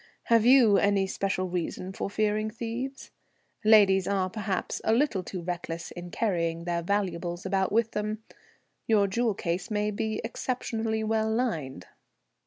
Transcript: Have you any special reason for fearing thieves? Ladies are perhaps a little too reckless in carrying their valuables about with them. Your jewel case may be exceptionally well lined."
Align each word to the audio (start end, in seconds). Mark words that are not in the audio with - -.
Have 0.33 0.47
you 0.47 0.77
any 0.79 1.05
special 1.05 1.47
reason 1.51 1.93
for 1.93 2.09
fearing 2.09 2.49
thieves? 2.49 3.11
Ladies 3.63 4.07
are 4.07 4.31
perhaps 4.31 4.81
a 4.83 4.93
little 4.93 5.21
too 5.21 5.43
reckless 5.43 5.91
in 5.91 6.09
carrying 6.09 6.63
their 6.63 6.81
valuables 6.81 7.45
about 7.45 7.71
with 7.71 7.91
them. 7.91 8.23
Your 8.87 9.05
jewel 9.05 9.35
case 9.35 9.69
may 9.69 9.91
be 9.91 10.19
exceptionally 10.23 11.03
well 11.03 11.29
lined." 11.31 11.85